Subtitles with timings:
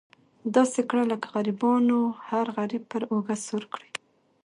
[0.55, 3.89] داسې کړه له غریبانو هر غریب پر اوږه سور کړي.